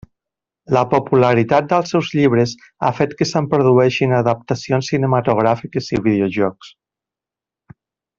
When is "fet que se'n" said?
2.99-3.49